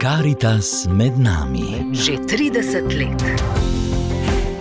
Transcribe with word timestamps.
Karitas 0.00 0.88
med 0.88 1.20
nami. 1.20 1.92
Že 1.92 2.24
30 2.24 2.88
let. 2.96 3.20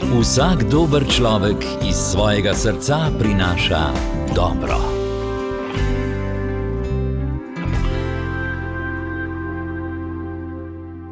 Vsak 0.03 0.67
dober 0.67 1.07
človek 1.07 1.63
iz 1.87 1.95
svojega 1.95 2.51
srca 2.51 3.07
prinaša 3.15 3.83
dobro. 4.35 4.98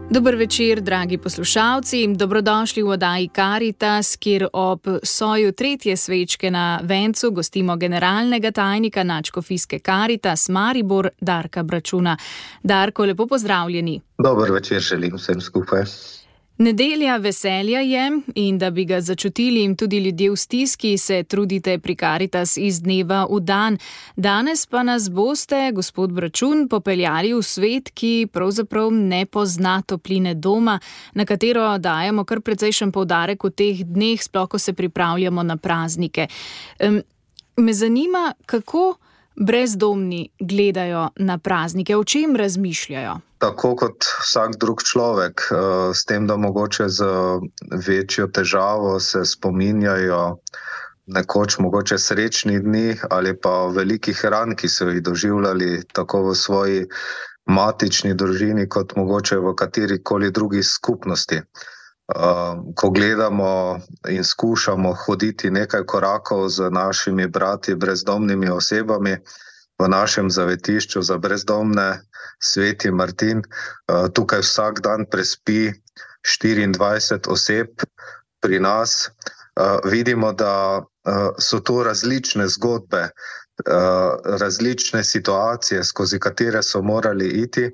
Dober 0.10 0.36
večer, 0.36 0.82
dragi 0.82 1.18
poslušalci. 1.18 2.08
Dobrodošli 2.16 2.84
v 2.84 2.90
oddaji 2.90 3.28
Karitas, 3.28 4.16
kjer 4.16 4.48
ob 4.54 4.88
soju 5.04 5.52
tretje 5.52 5.98
svečke 5.98 6.52
na 6.52 6.80
vencu 6.84 7.32
gostimo 7.32 7.76
generalnega 7.76 8.52
tajnika 8.52 9.04
Načkofijske 9.04 9.80
Karitas 9.80 10.50
Maribor 10.50 11.10
Darka 11.22 11.64
Bračuna. 11.64 12.18
Darko, 12.64 13.06
lepo 13.06 13.28
pozdravljeni. 13.28 14.02
Dober 14.24 14.52
večer, 14.52 14.80
želim 14.80 15.16
vsem 15.16 15.42
skupaj. 15.42 15.84
Nedelja 16.58 17.18
veselja 17.18 17.80
je 17.80 18.22
in 18.36 18.58
da 18.58 18.70
bi 18.70 18.86
ga 18.86 19.02
začutili 19.02 19.64
in 19.64 19.76
tudi 19.76 19.98
ljudje 19.98 20.32
v 20.32 20.36
stiski, 20.36 20.98
se 20.98 21.24
trudite 21.24 21.80
pri 21.80 21.96
Karitas 21.96 22.58
iz 22.58 22.82
dneva 22.82 23.28
v 23.30 23.40
dan. 23.40 23.78
Danes 24.16 24.66
pa 24.66 24.84
nas 24.84 25.10
boste, 25.10 25.72
gospod 25.74 26.12
Bračun, 26.12 26.68
popeljali 26.68 27.34
v 27.34 27.44
svet, 27.44 27.92
ki 27.94 28.28
pravzaprav 28.34 28.90
ne 28.92 29.26
pozna 29.26 29.82
topline 29.82 30.34
doma, 30.34 30.80
na 31.14 31.26
katero 31.26 31.78
dajemo 31.78 32.26
kar 32.26 32.42
precejšen 32.42 32.92
povdarek 32.92 33.44
v 33.44 33.54
teh 33.54 33.86
dneh, 33.86 34.18
sploh 34.24 34.50
ko 34.50 34.58
se 34.58 34.74
pripravljamo 34.74 35.44
na 35.44 35.58
praznike. 35.58 36.28
Me 37.58 37.74
zanima, 37.74 38.34
kako 38.46 38.96
brezdomni 39.36 40.30
gledajo 40.40 41.10
na 41.16 41.38
praznike, 41.38 41.96
o 41.96 42.04
čem 42.04 42.36
razmišljajo. 42.36 43.27
Tako 43.38 43.76
kot 43.76 44.06
vsak 44.24 44.58
drug 44.58 44.82
človek, 44.84 45.42
eh, 45.52 45.94
s 45.94 46.06
tem, 46.06 46.28
da 46.28 46.38
mogoče 46.38 46.90
z 46.90 47.06
večjo 47.88 48.28
težavo 48.28 49.00
se 49.00 49.26
spominjajo 49.26 50.38
nekoč 51.08 51.58
mogoče 51.58 51.98
srečni 51.98 52.60
dni 52.60 52.98
ali 53.10 53.34
pa 53.42 53.68
velikih 53.68 54.26
ran, 54.26 54.56
ki 54.56 54.70
so 54.70 54.90
jih 54.90 55.02
doživljali 55.04 55.84
tako 55.94 56.30
v 56.30 56.36
svoji 56.36 56.86
matični 57.46 58.14
družini, 58.14 58.68
kot 58.70 58.96
mogoče 58.96 59.38
v 59.40 59.56
kateri 59.56 60.04
koli 60.04 60.32
drugi 60.32 60.64
skupnosti. 60.64 61.42
Uh, 62.08 62.64
ko 62.76 62.90
gledamo 62.90 63.80
in 64.10 64.24
skušamo 64.24 64.94
hoditi 64.94 65.52
nekaj 65.52 65.84
korakov 65.84 66.48
z 66.50 66.70
našimi 66.72 67.28
brati, 67.28 67.76
brezdomnimi 67.76 68.50
osebami 68.50 69.18
v 69.80 69.88
našem 69.88 70.32
zavetišču 70.32 71.02
za 71.02 71.18
brezdomne, 71.18 72.02
sveti 72.44 72.92
Martin, 72.92 73.42
uh, 73.42 74.08
tukaj 74.14 74.42
vsak 74.46 74.82
dan 74.86 75.06
prespi 75.12 75.72
24 76.24 77.32
oseb 77.32 77.84
pri 78.40 78.60
nas, 78.60 79.10
uh, 79.60 79.80
vidimo, 79.90 80.34
da 80.34 80.78
uh, 80.80 81.30
so 81.40 81.60
to 81.60 81.84
različne 81.84 82.48
zgodbe, 82.48 83.10
uh, 83.10 84.38
različne 84.40 85.04
situacije, 85.04 85.84
skozi 85.84 86.20
katere 86.20 86.64
so 86.64 86.82
morali 86.82 87.28
iti. 87.44 87.72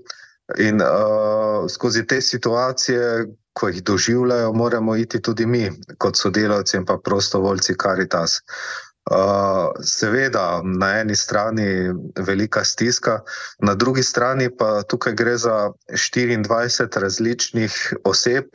In 0.59 0.81
uh, 0.81 1.69
skozi 1.69 2.07
te 2.07 2.21
situacije, 2.21 3.25
ko 3.53 3.67
jih 3.69 3.83
doživljajo, 3.83 4.53
moramo 4.53 4.95
iti 4.95 5.21
tudi 5.21 5.45
mi, 5.45 5.69
kot 5.97 6.17
sodelavci 6.17 6.77
in 6.77 6.85
pa 6.85 6.97
prostovoljci 6.97 7.77
Karitas. 7.77 8.41
Uh, 9.11 9.67
seveda, 9.83 10.61
na 10.63 10.99
eni 10.99 11.15
strani 11.15 11.91
velika 12.19 12.63
stiska, 12.63 13.19
na 13.59 13.75
drugi 13.75 14.03
strani 14.03 14.47
pa 14.57 14.83
tukaj 14.87 15.13
gre 15.13 15.37
za 15.37 15.71
24 15.91 16.99
različnih 16.99 17.93
oseb, 18.03 18.45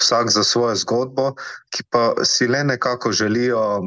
vsak 0.00 0.30
za 0.30 0.44
svojo 0.44 0.74
zgodbo, 0.74 1.34
ki 1.70 1.82
pa 1.90 2.14
si 2.24 2.48
le 2.48 2.64
nekako 2.64 3.12
želijo 3.12 3.82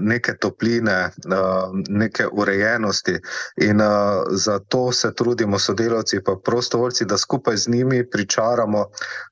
neke 0.00 0.36
topline, 0.36 1.10
neke 1.88 2.26
urejenosti. 2.32 3.18
In 3.56 3.80
zato 4.30 4.92
se 4.92 5.14
trudimo, 5.14 5.58
sodelavci, 5.58 6.20
pa 6.24 6.36
prostovoljci, 6.44 7.04
da 7.04 7.18
skupaj 7.18 7.56
z 7.56 7.68
njimi 7.68 8.10
pričaramo 8.10 8.86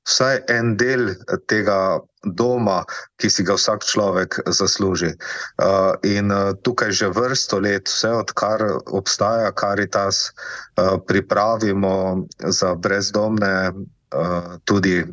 vsaj 0.08 0.40
en 0.48 0.76
del 0.76 1.10
tega. 1.46 2.00
Doma, 2.26 2.82
ki 3.16 3.30
si 3.30 3.42
ga 3.46 3.54
vsak 3.54 3.86
človek 3.86 4.40
zasluži. 4.50 5.14
In 6.02 6.32
tukaj 6.62 6.90
že 6.90 7.08
vrsto 7.14 7.62
let, 7.62 7.86
vse 7.88 8.10
odkar 8.22 8.62
obstaja 8.90 9.52
Karitas, 9.54 10.32
pripravimo 11.06 12.26
za 12.42 12.74
brezdomne 12.74 13.72
tudi 14.64 15.04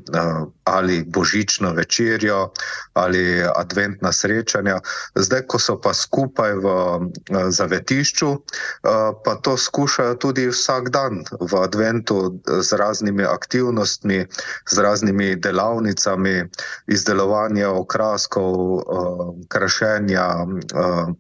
ali 0.64 1.04
božično 1.08 1.74
večerjo 1.74 2.50
ali 2.94 3.44
adventna 3.56 4.12
srečanja. 4.12 4.80
Zdaj, 5.16 5.42
ko 5.48 5.60
so 5.60 5.82
pa 5.82 5.94
skupaj 5.94 6.54
v 6.54 6.68
zavetišču, 7.50 8.30
pa 9.26 9.36
to 9.42 9.58
skušajo 9.58 10.16
tudi 10.16 10.48
vsak 10.48 10.90
dan 10.90 11.24
v 11.40 11.54
adventu 11.58 12.40
z 12.46 12.74
raznimi 12.78 13.24
aktivnostmi, 13.24 14.26
z 14.70 14.78
raznimi 14.78 15.36
delavnicami, 15.36 16.44
izdelovanja 16.88 17.70
okraskov, 17.70 18.84
krašenja, 19.50 20.28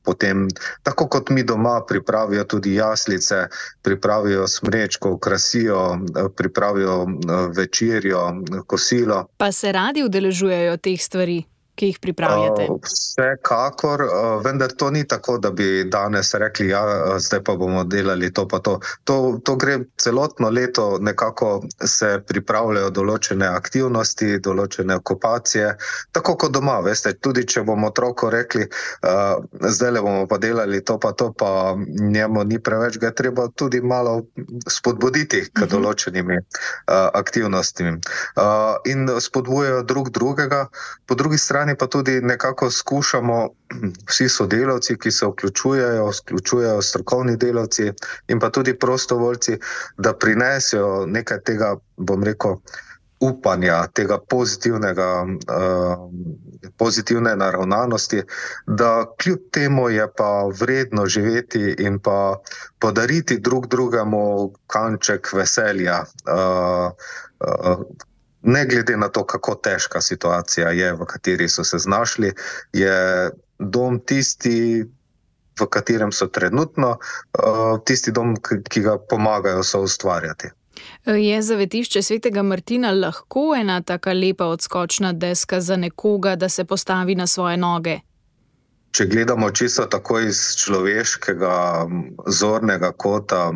potem 0.03 0.47
tako 0.83 1.07
kot 1.07 1.29
mi 1.29 1.43
doma 1.43 1.81
pripravijo 1.87 2.43
tudi 2.43 2.75
jaslice, 2.75 3.47
pripravijo 3.81 4.47
smrečko, 4.47 5.17
krasijo, 5.17 5.97
pripravijo 6.37 7.05
večerjo, 7.57 8.21
kosilo. 8.67 9.25
Pa 9.43 9.51
se 9.51 9.71
radi 9.71 10.03
udeležujejo 10.03 10.77
teh 10.77 10.95
stvari? 10.95 11.43
Ki 11.75 11.85
jih 11.85 11.99
pripravljate? 12.01 12.67
Vsekakor, 12.83 14.01
vendar 14.45 14.71
to 14.77 14.91
ni 14.91 15.07
tako, 15.07 15.37
da 15.37 15.51
bi 15.51 15.83
danes 15.83 16.33
rekli, 16.33 16.67
da 16.67 16.73
ja, 16.73 17.19
zdaj 17.19 17.43
pa 17.43 17.55
bomo 17.55 17.83
delali 17.83 18.33
to. 18.33 18.45
To. 18.45 18.79
To, 19.03 19.39
to 19.45 19.55
gre 19.55 19.79
celotno 19.97 20.49
leto, 20.49 20.97
nekako 21.01 21.63
se 21.85 22.19
pripravljajo 22.27 22.89
določene 22.93 23.47
aktivnosti, 23.47 24.37
določene 24.43 24.99
okupacije, 25.01 25.73
tako 26.11 26.35
kot 26.37 26.53
doma. 26.53 26.79
Veste, 26.85 27.13
tudi 27.13 27.45
če 27.47 27.63
bomo 27.65 27.89
otroku 27.89 28.29
rekli, 28.29 28.67
zdaj 29.69 29.91
le 29.91 30.01
bomo 30.05 30.27
pa 30.29 30.37
delali 30.37 30.83
to, 30.85 30.99
pa 30.99 31.13
to, 31.17 31.31
pa 31.33 31.73
njemu 31.99 32.43
ni 32.43 32.59
preveč, 32.59 32.99
ga 33.01 33.09
je 33.09 33.17
treba 33.23 33.47
tudi 33.55 33.81
malo 33.81 34.19
spodbuditi 34.69 35.45
k 35.49 35.65
mhm. 35.65 35.71
določenimi 35.73 36.39
aktivnostmi. 37.23 37.97
In 38.93 39.09
spodbujajo 39.19 39.83
drug 39.87 40.09
drugega, 40.13 40.67
po 41.07 41.15
drugi 41.15 41.37
strani 41.37 41.62
strani 41.63 41.77
pa 41.77 41.87
tudi 41.87 42.21
nekako 42.21 42.71
skušamo 42.71 43.49
vsi 44.09 44.29
sodelavci, 44.29 44.97
ki 44.97 45.11
se 45.11 45.25
vključujejo, 45.25 46.11
vključujejo 46.21 46.81
strokovni 46.81 47.37
delavci 47.37 47.91
in 48.27 48.39
pa 48.39 48.49
tudi 48.49 48.79
prostovoljci, 48.79 49.57
da 49.97 50.13
prinesejo 50.13 51.05
nekaj 51.05 51.39
tega, 51.45 51.75
bom 51.97 52.23
rekel, 52.23 52.55
upanja, 53.19 53.87
tega 53.95 54.19
pozitivnega, 54.29 55.23
uh, 55.23 56.71
pozitivne 56.77 57.35
naravnanosti, 57.35 58.23
da 58.67 59.05
kljub 59.23 59.39
temu 59.51 59.89
je 59.89 60.07
pa 60.17 60.43
vredno 60.59 61.05
živeti 61.05 61.75
in 61.79 61.99
pa 61.99 62.39
podariti 62.79 63.39
drug 63.39 63.67
drugemu 63.67 64.51
kanček 64.67 65.33
veselja. 65.33 66.03
Uh, 66.27 66.91
uh, 67.39 67.85
ne 68.43 68.65
glede 68.65 68.97
na 68.97 69.09
to, 69.09 69.25
kako 69.25 69.55
težka 69.55 70.01
situacija 70.01 70.69
je, 70.69 70.93
v 70.93 71.05
kateri 71.05 71.49
so 71.49 71.63
se 71.63 71.77
znašli, 71.77 72.33
je 72.73 73.29
dom 73.59 73.99
tisti, 73.99 74.85
v 75.59 75.67
katerem 75.69 76.11
so 76.11 76.27
trenutno, 76.27 76.97
eh, 76.99 77.79
tisti 77.85 78.11
dom, 78.11 78.35
ki 78.69 78.81
ga 78.81 78.97
pomagajo 79.09 79.63
so 79.63 79.81
ustvarjati. 79.81 80.47
Je 81.05 81.41
zavetišče 81.41 82.01
svetega 82.01 82.41
Martina 82.41 82.91
lahko 82.91 83.53
ena 83.55 83.81
tako 83.81 84.13
lepa 84.13 84.45
odskočna 84.45 85.13
deska 85.13 85.61
za 85.61 85.75
nekoga, 85.75 86.35
da 86.35 86.49
se 86.49 86.65
postavi 86.65 87.15
na 87.15 87.27
svoje 87.27 87.57
noge? 87.57 87.99
Če 88.93 89.07
gledamo 89.09 89.49
čisto 89.49 89.87
tako 89.89 90.19
iz 90.21 90.39
človeškega 90.61 91.53
zornega 92.29 92.91
kota, 92.93 93.47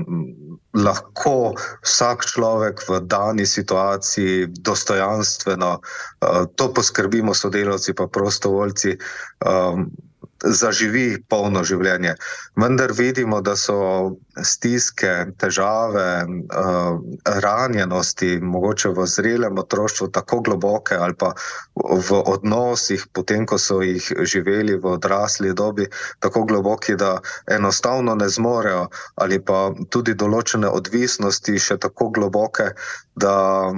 lahko 0.74 1.54
vsak 1.86 2.26
človek 2.26 2.82
v 2.90 3.00
dani 3.06 3.46
situaciji 3.46 4.48
dostojanstveno, 4.66 5.72
to 6.58 6.68
poskrbimo 6.74 7.38
sodelavci, 7.38 7.94
pa 7.94 8.08
prostovoljci, 8.10 8.98
zaživi 10.44 11.18
polno 11.30 11.64
življenje. 11.66 12.16
Vendar 12.60 12.92
vidimo, 12.98 13.42
da 13.42 13.56
so 13.56 14.18
stiske, 14.44 15.14
težave, 15.42 16.26
ranjenosti, 17.26 18.38
mogoče 18.42 18.94
v 18.98 19.08
zrelem 19.10 19.58
otroštvu, 19.58 20.10
tako 20.14 20.42
globoke 20.46 20.96
ali 20.96 21.18
pa 21.18 21.34
v 21.76 22.22
odnosih, 22.26 23.08
potem 23.14 23.46
ko 23.50 23.58
so 23.58 23.82
jih 23.82 24.12
živeli 24.24 24.78
v 24.78 24.98
odrasli 24.98 25.54
dobi, 25.54 25.88
tako 26.20 26.46
globoki, 26.46 26.96
da 26.96 27.18
enostavno 27.52 28.16
ne 28.16 28.30
zmorejo, 28.30 28.88
ali 29.16 29.40
pa 29.40 29.72
tudi 29.90 30.14
določene 30.14 30.70
odvisnosti 30.70 31.58
še 31.58 31.80
tako 31.82 32.12
globoke, 32.14 32.72
da 33.16 33.74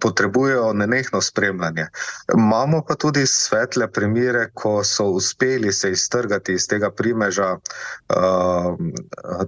potrebujejo 0.00 0.72
nenehno 0.72 1.20
spremljanje. 1.20 1.86
Imamo 2.34 2.82
pa 2.88 2.94
tudi 2.94 3.26
svetle 3.26 3.88
primere, 3.92 4.50
ko 4.54 4.84
so 4.84 5.04
uspeli 5.04 5.72
se 5.72 5.90
iztrgati 5.90 6.52
iz 6.52 6.68
tega 6.68 6.90
primeža, 6.90 7.56
uh, 7.56 8.76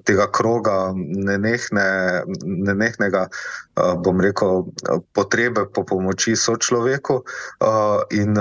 tega 0.05 0.27
kroga 0.33 0.93
nenehne, 0.97 2.23
nenehnega, 2.45 3.29
uh, 3.29 3.95
bom 4.05 4.21
rekel, 4.21 4.65
potrebe 5.13 5.67
po 5.75 5.85
pomoči 5.85 6.37
sočloveku 6.37 7.15
uh, 7.15 8.03
in 8.11 8.37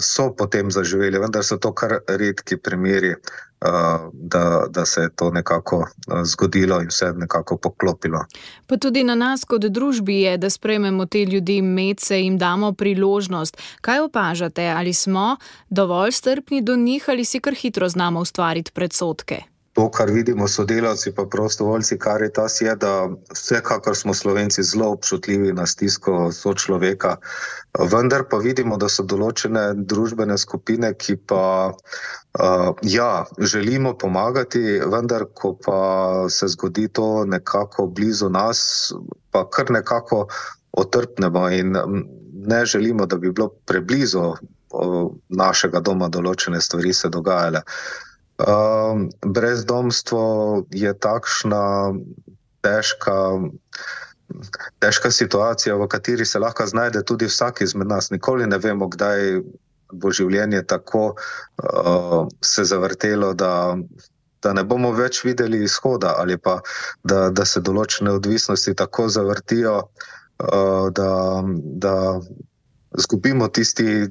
so 0.00 0.30
potem 0.36 0.70
zaživeli, 0.70 1.18
vendar 1.18 1.44
so 1.44 1.56
to 1.56 1.72
kar 1.72 1.98
redki 2.08 2.56
primeri 2.56 3.14
da, 4.12 4.66
da 4.70 4.84
se 4.86 5.00
je 5.00 5.10
to 5.16 5.30
nekako 5.30 5.86
zgodilo 6.24 6.80
in 6.80 6.88
vse 6.88 7.12
nekako 7.16 7.56
poklopilo. 7.56 8.24
Pa 8.66 8.76
tudi 8.76 9.04
na 9.04 9.14
nas, 9.14 9.44
kot 9.44 9.62
družbi, 9.62 10.20
je, 10.20 10.36
da 10.38 10.50
sprejmemo 10.50 11.06
te 11.06 11.24
ljudi, 11.24 11.62
medse 11.62 12.20
in 12.22 12.38
damo 12.38 12.72
priložnost. 12.72 13.58
Kaj 13.80 14.00
opažate, 14.00 14.66
ali 14.66 14.92
smo 14.92 15.36
dovolj 15.70 16.12
strpni 16.12 16.62
do 16.62 16.76
njih, 16.76 17.04
ali 17.08 17.24
si 17.24 17.40
kar 17.40 17.54
hitro 17.54 17.88
znamo 17.88 18.20
ustvariti 18.20 18.72
predsotke? 18.72 19.42
To, 19.78 19.84
kar 19.94 20.10
vidimo, 20.10 20.48
sodelavci, 20.48 21.12
pa 21.14 21.22
prostovoljci, 21.30 21.98
kar 22.02 22.22
je 22.22 22.32
tas, 22.34 22.56
je, 22.60 22.72
da 22.76 23.08
vsekakor 23.30 23.96
smo 23.96 24.14
slovenci 24.14 24.62
zelo 24.62 24.88
občutljivi 24.90 25.52
na 25.52 25.66
stisko 25.66 26.32
sočloveka, 26.32 27.12
vendar 27.92 28.24
pa 28.30 28.40
vidimo, 28.42 28.76
da 28.76 28.88
so 28.90 29.04
določene 29.06 29.62
družbene 29.92 30.34
skupine, 30.38 30.90
ki 30.98 31.14
pa 31.30 31.44
uh, 31.70 32.72
ja, 32.82 33.12
želimo 33.38 33.94
pomagati, 33.94 34.80
vendar 34.96 35.28
ko 35.34 35.54
pa 35.54 35.78
se 36.26 36.50
zgodi 36.56 36.88
to 36.88 37.22
nekako 37.30 37.86
blizu 37.86 38.32
nas, 38.34 38.90
pa 39.30 39.44
kar 39.46 39.70
nekako 39.70 40.24
otrpnemo 40.72 41.46
in 41.54 41.78
ne 42.50 42.60
želimo, 42.66 43.06
da 43.06 43.16
bi 43.16 43.30
bilo 43.30 43.52
preblizu 43.70 44.26
uh, 44.26 45.08
našega 45.28 45.86
doma 45.86 46.10
določene 46.10 46.58
stvari 46.60 46.92
se 46.92 47.14
dogajale. 47.14 47.62
Um, 48.38 49.08
brezdomstvo 49.26 50.22
je 50.70 50.92
takšna 50.94 51.90
težka, 52.62 53.16
težka 54.78 55.10
situacija, 55.10 55.74
v 55.74 55.88
kateri 55.90 56.26
se 56.26 56.38
lahko 56.38 56.66
znajde 56.66 57.02
tudi 57.02 57.26
vsak 57.26 57.64
izmed 57.66 57.90
nas. 57.90 58.10
Nikoli 58.10 58.46
ne 58.46 58.58
vemo, 58.62 58.86
kdaj 58.86 59.42
bo 59.92 60.12
življenje 60.14 60.62
tako 60.70 61.16
uh, 61.16 62.28
se 62.44 62.64
zavrtelo, 62.64 63.32
da, 63.34 63.74
da 64.42 64.52
ne 64.52 64.62
bomo 64.64 64.92
več 64.94 65.24
videli 65.24 65.64
izhoda, 65.64 66.14
ali 66.18 66.38
pa 66.38 66.60
da, 67.02 67.30
da 67.34 67.44
se 67.44 67.64
določene 67.64 68.12
odvisnosti 68.20 68.76
tako 68.78 69.08
zavrtijo, 69.10 69.80
uh, 69.82 70.86
da, 70.94 71.10
da 71.86 71.96
Zgubimo 72.96 73.48
tisti, 73.48 74.08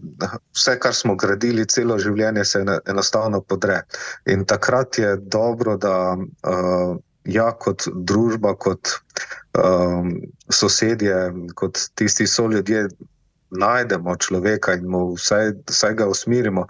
vse, 0.54 0.78
kar 0.80 0.94
smo 0.96 1.16
gradili, 1.16 1.66
celo 1.66 1.98
življenje 1.98 2.46
se 2.46 2.62
enostavno 2.86 3.42
podre. 3.42 3.82
In 4.30 4.46
takrat 4.46 5.00
je 5.02 5.16
dobro, 5.18 5.78
da 5.82 6.14
uh, 6.18 6.96
ja, 7.26 7.52
kot 7.60 7.88
družba, 8.08 8.54
kot 8.56 8.94
um, 9.58 10.14
sosedje, 10.54 11.18
kot 11.56 11.82
tisti 11.98 12.28
so 12.28 12.48
ljudje, 12.52 12.88
najdemo 13.50 14.16
človeka 14.20 14.74
in 14.76 14.90
mu 14.92 15.02
vsaj, 15.16 15.54
vsaj 15.72 15.94
ga 16.02 16.08
usmirimo. 16.12 16.66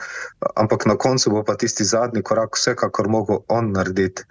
Ampak 0.55 0.85
na 0.85 0.95
koncu 0.95 1.31
bo 1.33 1.43
pa 1.43 1.55
tisti 1.57 1.85
zadnji 1.85 2.21
korak, 2.21 2.55
vsekakor 2.55 3.09
mogel 3.09 3.41
on 3.49 3.71
narediti. 3.73 4.23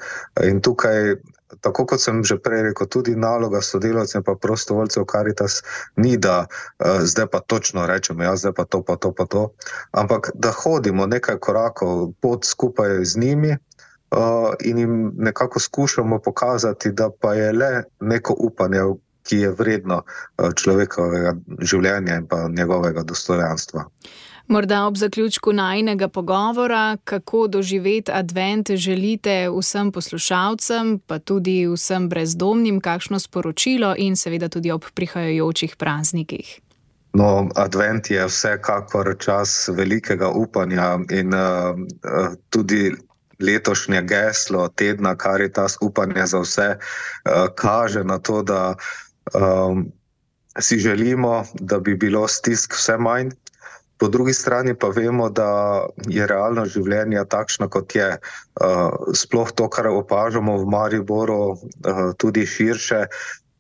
In 0.47 0.63
tukaj 0.63 1.17
tako 1.61 1.87
kot 1.87 2.01
sem 2.01 2.25
že 2.25 2.39
prej 2.39 2.63
rekel, 2.71 2.87
tudi 2.87 3.17
naloga 3.17 3.61
sodelavcev 3.61 4.23
in 4.27 4.39
prostovoljcev 4.41 5.05
Karitas 5.05 5.63
ni, 5.97 6.17
da 6.17 6.47
uh, 6.47 7.01
zdaj 7.03 7.27
pa 7.33 7.41
točno 7.41 7.87
rečemo, 7.87 8.23
ja, 8.23 8.37
zdaj 8.37 8.53
pa 8.53 8.65
to, 8.65 8.83
pa 8.83 8.97
to, 8.97 9.13
pa 9.13 9.27
to, 9.27 9.49
ampak 9.93 10.31
da 10.35 10.53
hodimo 10.53 11.07
nekaj 11.07 11.39
korakov 11.39 12.13
pot 12.21 12.45
skupaj 12.45 13.05
z 13.05 13.19
njimi 13.19 13.57
uh, 14.11 14.55
in 14.61 14.79
jim 14.79 15.13
nekako 15.17 15.61
skušamo 15.61 16.19
pokazati, 16.19 16.93
da 16.93 17.11
pa 17.21 17.35
je 17.35 17.53
le 17.53 17.83
neko 18.01 18.35
upanje, 18.39 18.81
ki 19.27 19.37
je 19.37 19.51
vredno 19.51 20.03
uh, 20.05 20.53
človekovega 20.55 21.35
življenja 21.61 22.17
in 22.17 22.27
pa 22.27 22.49
njegovega 22.49 23.03
dostojanstva. 23.03 23.85
Morda 24.49 24.85
ob 24.87 24.97
zaključku 24.97 25.53
najnega 25.53 26.09
pogovora, 26.09 26.97
kako 27.05 27.47
doživeti 27.47 28.13
advent, 28.15 28.71
želite 28.71 29.49
vsem 29.59 29.93
poslušalcem, 29.93 30.99
pa 31.07 31.19
tudi 31.19 31.67
vsem 31.67 32.09
brezdomnim, 32.09 32.81
kakšno 32.81 33.19
sporočilo 33.19 33.95
in 33.99 34.17
seveda 34.17 34.49
tudi 34.49 34.71
ob 34.71 34.85
prihajajočih 34.95 35.77
praznikih. 35.77 36.61
No, 37.13 37.49
advent 37.57 38.11
je 38.11 38.27
vsekakor 38.27 39.17
čas 39.19 39.69
velikega 39.69 40.29
upanja 40.29 40.99
in 41.11 41.35
uh, 41.35 42.37
tudi. 42.51 42.95
Letošnje 43.41 44.01
geslo 44.09 44.69
tedna, 44.69 45.11
kar 45.17 45.41
je 45.41 45.51
ta 45.53 45.67
upanje 45.81 46.23
za 46.27 46.39
vse, 46.41 46.69
uh, 46.79 47.33
kaže 47.55 48.05
na 48.05 48.17
to, 48.19 48.41
da 48.43 48.75
um, 49.35 49.93
si 50.61 50.79
želimo, 50.79 51.45
da 51.61 51.79
bi 51.79 51.95
bilo 51.95 52.29
stisk 52.29 52.73
vse 52.75 52.97
manj, 52.97 53.31
Po 53.99 54.09
drugi 54.09 54.33
strani 54.33 54.75
pa 54.75 54.89
vemo, 54.89 55.31
da 55.31 55.87
je 56.09 56.27
realno 56.27 56.67
življenje 56.69 57.25
takšno, 57.33 57.69
kot 57.73 57.95
je. 57.97 58.11
Uh, 58.61 59.13
sploh 59.17 59.53
to, 59.57 59.69
kar 59.73 59.89
opažamo 59.89 60.59
v 60.61 60.69
Mariboru, 60.73 61.41
uh, 61.57 62.03
tudi 62.21 62.45
širše, 62.47 63.07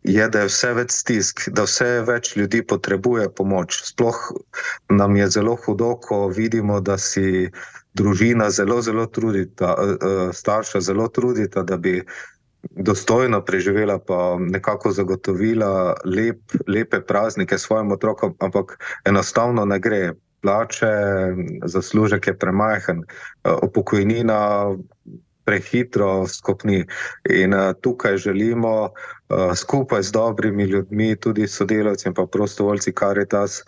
je, 0.06 0.28
da 0.28 0.44
je 0.44 0.50
vse 0.50 0.72
več 0.76 0.92
stisk, 0.92 1.46
da 1.56 1.64
vse 1.64 2.02
več 2.06 2.34
ljudi 2.36 2.60
potrebuje 2.62 3.30
pomoč. 3.32 3.80
Sploh 3.88 4.20
nam 4.92 5.16
je 5.16 5.30
zelo 5.38 5.56
hudo, 5.64 5.94
ko 6.04 6.26
vidimo, 6.28 6.80
da 6.80 6.98
si 7.00 7.48
družina 7.96 8.50
zelo, 8.52 8.82
zelo 8.84 9.08
trudita, 9.08 9.72
uh, 9.72 10.28
starša 10.36 10.84
zelo 10.84 11.08
trudita, 11.08 11.64
da 11.64 11.80
bi. 11.80 12.02
Dostojno 12.66 13.38
preživela, 13.46 13.94
pa 14.02 14.34
nekako 14.42 14.90
zagotovila 14.90 15.94
lep, 16.02 16.56
lepe 16.66 16.98
praznike 16.98 17.60
svojim 17.62 17.92
otrokom, 17.94 18.32
ampak 18.42 18.74
enostavno 19.06 19.62
ne 19.70 19.78
gre 19.78 20.00
plače, 20.42 20.92
zaslužek 21.64 22.26
je 22.26 22.38
premajhen, 22.38 23.02
pokojnina 23.74 24.66
prehitro 25.44 26.26
skupni. 26.26 26.84
In 27.30 27.54
tukaj 27.80 28.16
želimo 28.16 28.90
skupaj 29.56 30.02
z 30.02 30.12
dobrimi 30.12 30.64
ljudmi, 30.64 31.16
tudi 31.16 31.46
sodelavci 31.48 32.08
in 32.08 32.14
pa 32.14 32.26
prostovoljci 32.26 32.92
Karitas, 32.92 33.62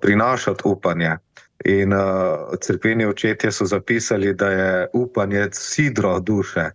prinašati 0.00 0.62
upanje. 0.64 1.16
In 1.64 1.92
uh, 1.92 2.58
crkveni 2.60 3.06
očetje 3.06 3.52
so 3.52 3.64
zapisali, 3.64 4.34
da 4.34 4.48
je 4.50 4.88
upanje 4.92 5.48
sidro 5.52 6.20
duše. 6.20 6.70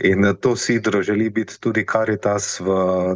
In 0.00 0.36
to 0.40 0.56
sidro 0.56 1.02
želi 1.02 1.30
biti 1.30 1.60
tudi 1.60 1.86
karitas 1.86 2.60
v 2.60 2.66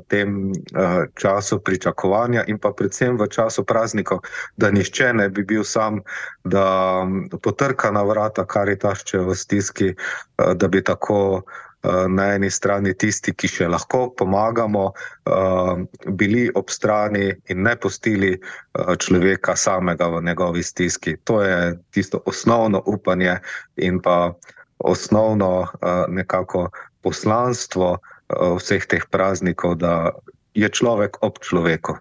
tem 0.09 0.51
uh, 0.51 1.05
času 1.15 1.59
pričakovanja, 1.61 2.45
in 2.47 2.59
pa 2.59 2.73
predvsem 2.77 3.17
v 3.17 3.29
času 3.29 3.65
praznikov, 3.65 4.19
da 4.57 4.71
nišče 4.71 5.13
ne 5.13 5.29
bi 5.29 5.45
bil 5.45 5.65
sam, 5.65 6.01
da 6.45 7.01
um, 7.03 7.29
potrka 7.43 7.91
na 7.91 8.03
vrata 8.03 8.45
karitas, 8.47 9.05
če 9.05 9.19
v 9.19 9.35
stiski, 9.35 9.95
uh, 9.95 10.53
da 10.55 10.69
bi 10.69 10.85
tako. 10.85 11.43
Eh, 11.47 11.66
na 12.09 12.33
eni 12.35 12.50
strani 12.50 12.95
tisti, 12.95 13.35
ki 13.35 13.49
še 13.49 13.69
lahko 13.69 14.11
pomagamo, 14.19 14.90
eh, 14.93 15.85
bili 16.11 16.47
ob 16.55 16.71
strani 16.71 17.28
in 17.49 17.62
ne 17.62 17.76
pustili 17.76 18.33
eh, 18.35 18.97
človeka 18.97 19.57
samega 19.57 20.09
v 20.09 20.23
njegovi 20.25 20.62
stiski. 20.62 21.16
To 21.25 21.43
je 21.43 21.78
tisto 21.90 22.23
osnovno 22.26 22.83
upanje 22.87 23.38
in 23.76 24.00
pa 24.00 24.33
osnovno 24.78 25.66
nekako 26.09 26.69
poslanstvo 27.00 27.97
vseh 28.28 28.85
teh 28.87 29.07
praznikov, 29.11 29.78
da 29.81 30.11
je 30.55 30.69
človek 30.69 31.23
ob 31.23 31.38
človeku. 31.40 31.97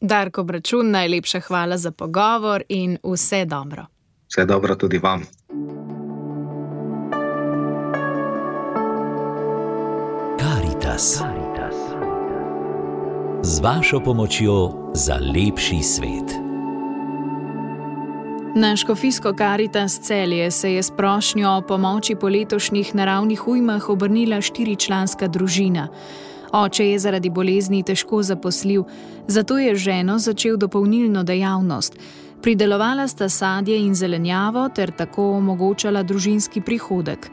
Darko 0.00 0.42
Bračun, 0.42 0.90
najlepša 0.90 1.40
hvala 1.40 1.76
za 1.76 1.90
pogovor 1.90 2.62
in 2.68 2.98
vse 3.02 3.44
dobro. 3.44 3.86
Vse 4.28 4.44
dobro 4.44 4.74
tudi 4.74 4.98
vam. 4.98 5.24
Karitas. 10.98 11.76
Z 13.42 13.60
vašo 13.60 14.00
pomočjo 14.00 14.70
za 14.94 15.14
lepši 15.14 15.82
svet. 15.82 16.34
Naš 18.54 18.84
kofisko 18.84 19.32
Karitas 19.32 20.00
celje 20.00 20.50
se 20.50 20.72
je 20.72 20.82
s 20.82 20.90
prošnjo 20.90 21.50
o 21.50 21.62
pomoči 21.62 22.14
po 22.14 22.28
letošnjih 22.28 22.94
naravnih 22.94 23.48
ujmah 23.48 23.88
obrnila 23.88 24.40
štiričlanska 24.40 25.28
družina. 25.28 25.88
Oče 26.52 26.90
je 26.90 26.98
zaradi 26.98 27.30
bolezni 27.30 27.82
težko 27.82 28.22
zaposljiv, 28.22 28.82
zato 29.26 29.58
je 29.58 29.76
ženo 29.76 30.18
začel 30.18 30.56
dopolnilno 30.56 31.22
dejavnost. 31.22 31.94
Pridelovala 32.42 33.08
sta 33.08 33.28
sadje 33.28 33.78
in 33.78 33.94
zelenjavo 33.94 34.68
ter 34.68 34.90
tako 34.90 35.30
omogočala 35.30 36.02
družinski 36.02 36.60
prihodek. 36.60 37.30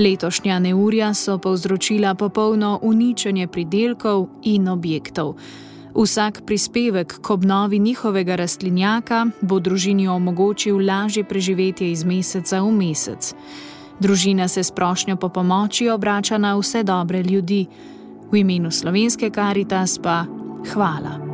Letošnja 0.00 0.58
neurja 0.58 1.14
so 1.14 1.38
povzročila 1.38 2.14
popolno 2.14 2.78
uničenje 2.82 3.46
pridelkov 3.46 4.28
in 4.42 4.68
objektov. 4.68 5.34
Vsak 5.94 6.42
prispevek 6.46 7.20
k 7.20 7.30
obnovi 7.30 7.78
njihovega 7.78 8.36
rastlinjaka 8.36 9.26
bo 9.40 9.60
družini 9.60 10.08
omogočil 10.08 10.86
lažje 10.86 11.24
preživetje 11.24 11.92
iz 11.92 12.04
meseca 12.04 12.62
v 12.62 12.72
mesec. 12.72 13.34
Družina 14.00 14.48
se 14.48 14.64
s 14.64 14.70
prošnjo 14.70 15.16
po 15.16 15.28
pomoči 15.28 15.88
obrača 15.88 16.38
na 16.38 16.56
vse 16.56 16.82
dobre 16.82 17.22
ljudi, 17.22 17.66
v 18.32 18.36
imenu 18.36 18.70
slovenske 18.70 19.30
karitas 19.30 19.98
pa 19.98 20.24
hvala. 20.72 21.29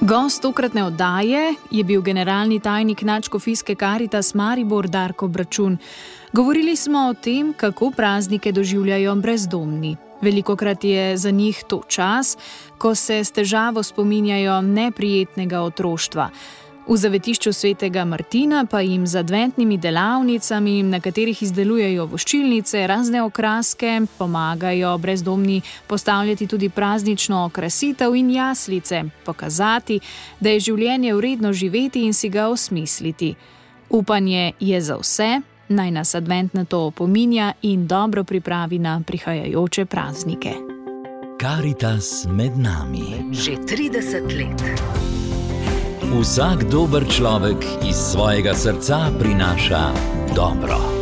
Gost 0.00 0.42
tokratne 0.42 0.84
oddaje 0.84 1.54
je 1.70 1.84
bil 1.84 2.00
generalni 2.02 2.60
tajnik 2.60 3.02
Načkofijske 3.02 3.74
karitas 3.74 4.34
Maribor 4.34 4.88
Darko 4.88 5.28
Bračun. 5.28 5.76
Govorili 6.32 6.76
smo 6.76 6.98
o 6.98 7.14
tem, 7.14 7.52
kako 7.52 7.90
praznike 7.90 8.52
doživljajo 8.52 9.14
brezdomni. 9.14 9.96
Veliko 10.20 10.56
krat 10.56 10.84
je 10.84 11.16
za 11.16 11.30
njih 11.30 11.64
to 11.68 11.82
čas, 11.88 12.36
ko 12.78 12.94
se 12.94 13.24
s 13.24 13.30
težavo 13.30 13.82
spominjajo 13.82 14.62
neprijetnega 14.62 15.60
otroštva. 15.60 16.30
V 16.90 16.96
zavetišču 16.96 17.52
svetega 17.52 18.02
Martina 18.04 18.64
pa 18.66 18.80
jim 18.80 19.06
z 19.06 19.16
adventnimi 19.22 19.76
delavnicami, 19.78 20.82
na 20.82 20.98
katerih 21.00 21.42
izdelujejo 21.42 22.08
voščilnice, 22.10 22.82
razne 22.86 23.22
okraske, 23.22 24.00
pomagajo 24.18 24.96
brezdomni 24.98 25.60
postavljati 25.86 26.46
tudi 26.46 26.68
praznično 26.68 27.44
okrasitev 27.44 28.16
in 28.16 28.30
jaslice, 28.30 29.04
pokazati, 29.24 30.00
da 30.40 30.50
je 30.50 30.60
življenje 30.60 31.14
vredno 31.14 31.52
živeti 31.52 32.02
in 32.02 32.12
si 32.12 32.28
ga 32.28 32.48
osmisliti. 32.48 33.34
Upanje 33.90 34.52
je 34.60 34.80
za 34.80 34.98
vse, 34.98 35.30
naj 35.68 35.90
nas 35.90 36.14
advent 36.14 36.54
na 36.54 36.64
to 36.64 36.86
opominja 36.90 37.52
in 37.62 37.86
dobro 37.86 38.24
pripravi 38.24 38.78
na 38.78 38.98
prihajajoče 39.06 39.86
praznike. 39.86 40.58
Karitas 41.38 42.26
med 42.26 42.58
nami. 42.58 43.30
Že 43.30 43.56
30 43.78 44.34
let. 44.34 45.19
Vsak 46.10 46.64
dober 46.66 47.06
človek 47.06 47.62
iz 47.86 47.96
svojega 47.96 48.54
srca 48.54 49.14
prinaša 49.18 49.94
dobro. 50.34 50.99